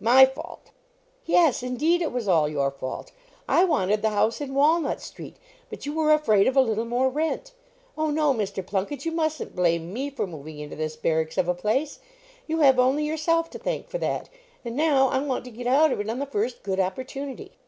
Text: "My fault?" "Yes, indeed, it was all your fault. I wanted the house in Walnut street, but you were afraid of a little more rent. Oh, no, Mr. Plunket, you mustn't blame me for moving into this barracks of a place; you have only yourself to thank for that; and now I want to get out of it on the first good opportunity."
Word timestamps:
"My 0.00 0.24
fault?" 0.24 0.70
"Yes, 1.26 1.62
indeed, 1.62 2.00
it 2.00 2.10
was 2.10 2.26
all 2.26 2.48
your 2.48 2.70
fault. 2.70 3.12
I 3.46 3.64
wanted 3.64 4.00
the 4.00 4.08
house 4.08 4.40
in 4.40 4.54
Walnut 4.54 5.02
street, 5.02 5.36
but 5.68 5.84
you 5.84 5.92
were 5.92 6.14
afraid 6.14 6.48
of 6.48 6.56
a 6.56 6.62
little 6.62 6.86
more 6.86 7.10
rent. 7.10 7.52
Oh, 7.98 8.08
no, 8.08 8.32
Mr. 8.32 8.64
Plunket, 8.66 9.04
you 9.04 9.12
mustn't 9.12 9.54
blame 9.54 9.92
me 9.92 10.08
for 10.08 10.26
moving 10.26 10.60
into 10.60 10.76
this 10.76 10.96
barracks 10.96 11.36
of 11.36 11.46
a 11.46 11.52
place; 11.52 11.98
you 12.46 12.60
have 12.60 12.78
only 12.78 13.04
yourself 13.04 13.50
to 13.50 13.58
thank 13.58 13.90
for 13.90 13.98
that; 13.98 14.30
and 14.64 14.76
now 14.76 15.08
I 15.08 15.18
want 15.18 15.44
to 15.44 15.50
get 15.50 15.66
out 15.66 15.92
of 15.92 16.00
it 16.00 16.08
on 16.08 16.20
the 16.20 16.24
first 16.24 16.62
good 16.62 16.80
opportunity." 16.80 17.58